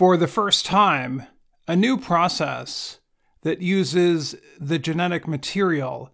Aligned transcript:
For 0.00 0.16
the 0.16 0.26
first 0.26 0.64
time, 0.64 1.26
a 1.68 1.76
new 1.76 1.98
process 1.98 3.00
that 3.42 3.60
uses 3.60 4.34
the 4.58 4.78
genetic 4.78 5.28
material 5.28 6.10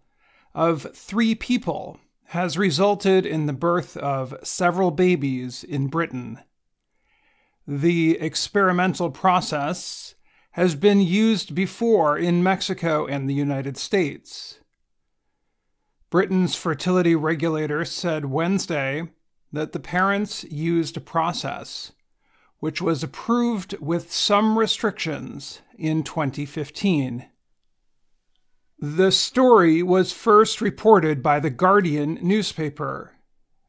of 0.57 0.89
three 0.93 1.37
people 1.37 2.01
has 2.31 2.59
resulted 2.59 3.25
in 3.25 3.47
the 3.47 3.53
birth 3.53 3.97
of 3.97 4.35
several 4.43 4.91
babies 4.91 5.63
in 5.63 5.87
Britain. 5.87 6.41
The 7.65 8.19
experimental 8.19 9.13
process 9.13 10.17
has 10.55 10.75
been 10.75 11.01
used 11.01 11.55
before 11.55 12.19
in 12.19 12.43
Mexico 12.43 13.07
and 13.07 13.31
the 13.31 13.35
United 13.35 13.77
States. 13.77 14.59
Britain's 16.11 16.57
fertility 16.57 17.15
regulator 17.15 17.85
said 17.85 18.25
Wednesday 18.25 19.11
that 19.53 19.71
the 19.71 19.79
parents 19.79 20.43
used 20.43 20.97
a 20.97 21.01
process 21.01 21.93
which 22.61 22.81
was 22.81 23.03
approved 23.03 23.79
with 23.79 24.13
some 24.13 24.59
restrictions 24.59 25.61
in 25.79 26.03
2015. 26.03 27.27
The 28.79 29.11
story 29.11 29.83
was 29.83 30.13
first 30.13 30.61
reported 30.61 31.23
by 31.23 31.41
the 31.41 31.51
Guardian 31.51 32.19
newspaper. 32.21 33.13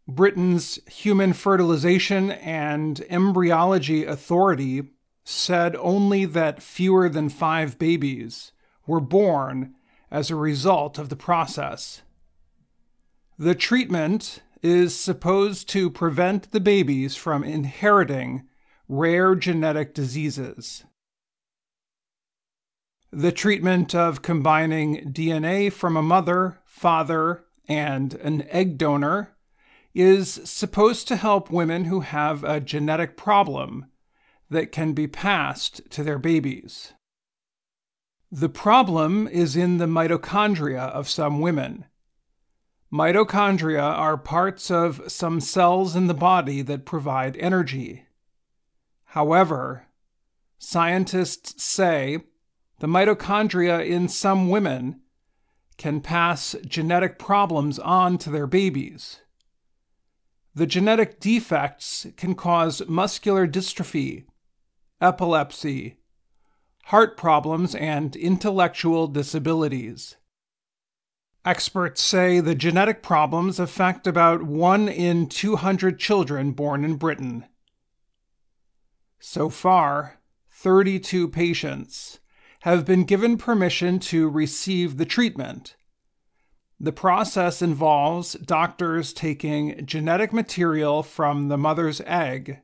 Britain's 0.08 0.80
Human 0.90 1.34
Fertilization 1.34 2.32
and 2.32 3.00
Embryology 3.10 4.06
Authority 4.06 4.90
said 5.24 5.76
only 5.78 6.24
that 6.26 6.64
fewer 6.64 7.10
than 7.10 7.28
five 7.28 7.78
babies 7.78 8.54
were 8.86 9.02
born 9.02 9.76
as 10.10 10.30
a 10.30 10.36
result 10.36 10.98
of 10.98 11.10
the 11.10 11.16
process. 11.18 12.02
The 13.38 13.56
treatment 13.56 14.42
is 14.64 14.96
supposed 14.96 15.70
to 15.70 15.90
prevent 15.90 16.52
the 16.52 16.60
babies 16.60 17.16
from 17.16 17.44
inheriting 17.44 18.48
rare 18.88 19.36
genetic 19.36 19.94
diseases. 19.94 20.84
The 23.12 23.32
treatment 23.32 23.96
of 23.96 24.22
combining 24.22 25.12
DNA 25.14 25.72
from 25.72 25.96
a 25.98 26.02
mother, 26.02 26.60
father, 26.66 27.46
and 27.68 28.14
an 28.16 28.48
egg 28.50 28.78
donor 28.78 29.36
is 29.94 30.42
supposed 30.44 31.08
to 31.08 31.16
help 31.16 31.50
women 31.50 31.86
who 31.86 32.02
have 32.02 32.44
a 32.44 32.60
genetic 32.60 33.18
problem 33.18 33.86
that 34.50 34.72
can 34.72 34.94
be 34.94 35.08
passed 35.08 35.82
to 35.90 36.04
their 36.04 36.20
babies. 36.20 36.94
The 38.32 38.50
problem 38.50 39.28
is 39.28 39.56
in 39.56 39.78
the 39.78 39.86
mitochondria 39.86 40.90
of 40.90 41.10
some 41.10 41.40
women. 41.40 41.86
Mitochondria 42.92 43.82
are 43.82 44.18
parts 44.18 44.70
of 44.70 45.02
some 45.08 45.42
cells 45.42 45.96
in 45.96 46.08
the 46.08 46.14
body 46.14 46.62
that 46.62 46.86
provide 46.86 47.38
energy. 47.38 48.07
However, 49.18 49.88
scientists 50.60 51.64
say 51.64 52.20
the 52.78 52.86
mitochondria 52.86 53.84
in 53.84 54.10
some 54.10 54.48
women 54.48 55.02
can 55.76 56.02
pass 56.02 56.56
genetic 56.64 57.18
problems 57.18 57.80
on 57.80 58.20
to 58.20 58.30
their 58.30 58.46
babies. 58.46 59.22
The 60.54 60.68
genetic 60.68 61.20
defects 61.20 62.06
can 62.16 62.36
cause 62.36 62.88
muscular 62.88 63.48
dystrophy, 63.48 64.26
epilepsy, 65.02 65.98
heart 66.84 67.18
problems, 67.18 67.74
and 67.74 68.16
intellectual 68.16 69.08
disabilities. 69.08 70.18
Experts 71.44 72.04
say 72.04 72.40
the 72.40 72.54
genetic 72.54 73.02
problems 73.02 73.60
affect 73.60 74.06
about 74.06 74.44
1 74.44 74.88
in 74.88 75.26
200 75.28 75.98
children 75.98 76.52
born 76.52 76.86
in 76.86 76.98
Britain. 76.98 77.46
So 79.20 79.50
far, 79.50 80.20
32 80.52 81.28
patients 81.30 82.20
have 82.62 82.86
been 82.86 83.04
given 83.04 83.38
permission 83.38 84.00
to 84.00 84.30
receive 84.30 84.98
the 84.98 85.06
treatment. 85.06 85.76
The 86.80 86.92
process 86.92 87.62
involves 87.62 88.34
doctors 88.34 89.14
taking 89.14 89.86
genetic 89.86 90.32
material 90.32 91.02
from 91.02 91.48
the 91.48 91.58
mother's 91.58 92.02
egg 92.02 92.60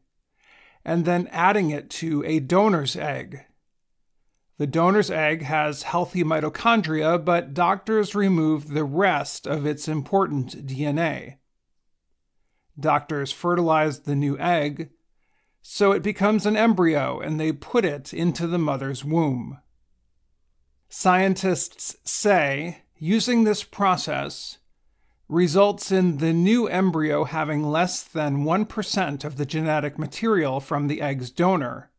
and 0.86 1.06
then 1.06 1.28
adding 1.32 1.72
it 1.72 1.90
to 1.90 2.24
a 2.26 2.40
donor's 2.40 2.96
egg. 2.96 3.46
The 4.58 4.68
donor's 4.68 5.10
egg 5.10 5.42
has 5.42 5.84
healthy 5.84 6.24
mitochondria, 6.24 7.24
but 7.24 7.54
doctors 7.54 8.14
remove 8.14 8.70
the 8.70 8.84
rest 8.84 9.48
of 9.48 9.66
its 9.66 9.88
important 9.88 10.68
DNA. 10.68 11.38
Doctors 12.80 13.32
fertilize 13.32 14.02
the 14.02 14.16
new 14.16 14.38
egg 14.38 14.90
so 15.66 15.94
it 15.94 16.04
becomes 16.04 16.46
an 16.46 16.58
embryo 16.58 17.20
and 17.22 17.40
they 17.40 17.54
put 17.54 17.86
it 17.86 18.14
into 18.14 18.46
the 18.46 18.60
mother's 18.60 19.04
womb. 19.04 19.58
Scientists 20.90 21.96
say 22.04 22.84
using 23.00 23.46
this 23.46 23.64
process 23.64 24.58
results 25.30 25.90
in 25.90 26.18
the 26.18 26.34
new 26.34 26.68
embryo 26.68 27.24
having 27.24 27.64
less 27.64 28.04
than 28.04 28.44
1% 28.44 29.24
of 29.24 29.38
the 29.38 29.46
genetic 29.46 29.98
material 29.98 30.60
from 30.60 30.88
the 30.88 31.02
egg's 31.02 31.32
donor. 31.32 31.90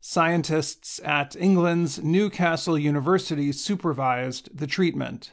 Scientists 0.00 1.00
at 1.02 1.34
England's 1.36 2.02
Newcastle 2.02 2.78
University 2.78 3.52
supervised 3.52 4.56
the 4.56 4.66
treatment. 4.66 5.32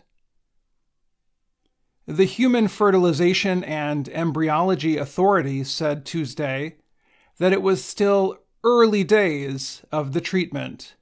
The 2.08 2.24
Human 2.26 2.70
Fertilization 2.70 3.66
and 3.66 4.08
Embryology 4.10 4.98
Authority 4.98 5.66
said 5.66 6.06
Tuesday 6.06 6.78
that 7.42 7.54
it 7.54 7.62
was 7.62 7.84
still 7.84 8.38
early 8.64 9.04
days 9.04 9.82
of 9.92 10.14
the 10.14 10.22
treatment 10.22 10.96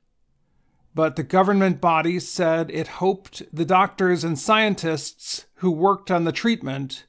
but 0.99 1.15
the 1.15 1.23
government 1.23 1.79
body 1.79 2.19
said 2.19 2.69
it 2.71 2.87
hoped 2.99 3.43
the 3.53 3.65
doctors 3.65 4.23
and 4.23 4.37
scientists 4.37 5.45
who 5.55 5.71
worked 5.71 6.11
on 6.11 6.23
the 6.23 6.31
treatment 6.31 7.05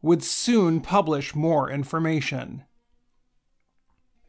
would 0.00 0.24
soon 0.24 0.80
publish 0.80 1.34
more 1.34 1.70
information. 1.70 2.64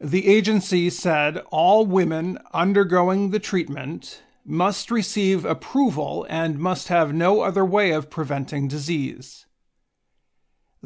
The 0.00 0.28
agency 0.28 0.90
said 0.90 1.38
all 1.50 1.86
women 1.86 2.38
undergoing 2.52 3.30
the 3.30 3.40
treatment 3.40 4.22
must 4.44 4.90
receive 4.90 5.44
approval 5.44 6.26
and 6.28 6.58
must 6.58 6.88
have 6.88 7.12
no 7.12 7.40
other 7.40 7.64
way 7.64 7.90
of 7.90 8.10
preventing 8.10 8.68
disease. 8.68 9.46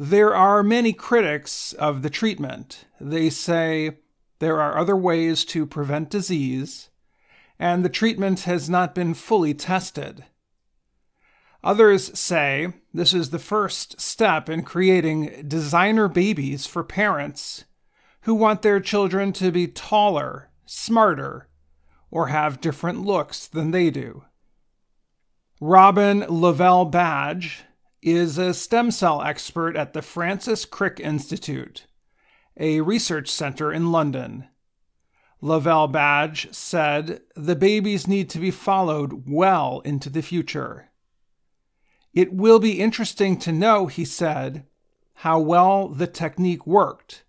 There 0.01 0.33
are 0.33 0.63
many 0.63 0.93
critics 0.93 1.73
of 1.73 2.03
the 2.03 2.09
treatment. 2.09 2.85
They 3.01 3.29
say 3.29 3.97
there 4.39 4.61
are 4.61 4.77
other 4.77 4.95
ways 4.95 5.43
to 5.47 5.65
prevent 5.65 6.09
disease 6.09 6.89
and 7.59 7.83
the 7.83 7.89
treatment 7.89 8.43
has 8.43 8.69
not 8.69 8.95
been 8.95 9.13
fully 9.13 9.53
tested. 9.53 10.23
Others 11.65 12.17
say 12.17 12.71
this 12.93 13.13
is 13.13 13.31
the 13.31 13.39
first 13.39 13.99
step 13.99 14.47
in 14.49 14.63
creating 14.63 15.43
designer 15.45 16.07
babies 16.07 16.65
for 16.65 16.81
parents 16.81 17.65
who 18.21 18.33
want 18.33 18.61
their 18.61 18.79
children 18.79 19.33
to 19.33 19.51
be 19.51 19.67
taller, 19.67 20.49
smarter, 20.65 21.49
or 22.09 22.27
have 22.27 22.61
different 22.61 23.01
looks 23.01 23.47
than 23.47 23.71
they 23.71 23.89
do. 23.89 24.23
Robin 25.59 26.25
Lovell-Badge 26.29 27.65
is 28.01 28.37
a 28.37 28.53
stem 28.53 28.91
cell 28.91 29.21
expert 29.21 29.75
at 29.75 29.93
the 29.93 30.01
Francis 30.01 30.65
Crick 30.65 30.99
Institute, 30.99 31.85
a 32.57 32.81
research 32.81 33.29
center 33.29 33.71
in 33.71 33.91
London. 33.91 34.47
Lovell-Badge 35.41 36.53
said 36.53 37.21
the 37.35 37.55
babies 37.55 38.07
need 38.07 38.29
to 38.29 38.39
be 38.39 38.51
followed 38.51 39.29
well 39.29 39.81
into 39.85 40.09
the 40.09 40.21
future. 40.21 40.89
It 42.13 42.33
will 42.33 42.59
be 42.59 42.79
interesting 42.79 43.37
to 43.39 43.51
know, 43.51 43.87
he 43.87 44.03
said, 44.03 44.65
how 45.15 45.39
well 45.39 45.87
the 45.87 46.07
technique 46.07 46.65
worked, 46.65 47.23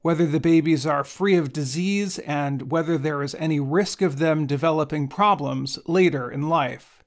whether 0.00 0.26
the 0.26 0.40
babies 0.40 0.86
are 0.86 1.04
free 1.04 1.36
of 1.36 1.52
disease, 1.52 2.18
and 2.20 2.70
whether 2.70 2.98
there 2.98 3.22
is 3.22 3.34
any 3.34 3.60
risk 3.60 4.02
of 4.02 4.18
them 4.18 4.46
developing 4.46 5.08
problems 5.08 5.78
later 5.86 6.30
in 6.30 6.48
life. 6.48 6.97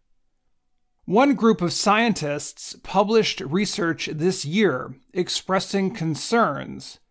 One 1.12 1.34
group 1.34 1.62
of 1.62 1.74
scientists 1.74 2.74
published 2.84 3.42
research 3.42 4.08
this 4.14 4.46
year 4.46 4.96
expressing 5.14 5.94
concerns 5.94 7.02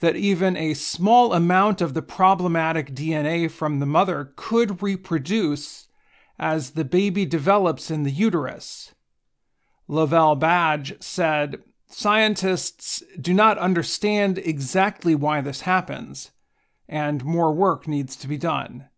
that 0.00 0.14
even 0.14 0.58
a 0.58 0.74
small 0.74 1.32
amount 1.32 1.80
of 1.80 1.94
the 1.94 2.02
problematic 2.02 2.94
DNA 2.94 3.50
from 3.50 3.80
the 3.80 3.86
mother 3.86 4.34
could 4.36 4.82
reproduce 4.82 5.88
as 6.38 6.72
the 6.72 6.84
baby 6.84 7.24
develops 7.24 7.90
in 7.90 8.02
the 8.02 8.10
uterus. 8.10 8.92
Lovell-Badge 9.88 11.02
said 11.02 11.62
scientists 11.88 13.02
do 13.18 13.32
not 13.32 13.56
understand 13.56 14.36
exactly 14.36 15.14
why 15.14 15.40
this 15.40 15.62
happens, 15.62 16.30
and 16.90 17.24
more 17.24 17.54
work 17.54 17.88
needs 17.88 18.16
to 18.16 18.28
be 18.28 18.36
done. 18.36 18.90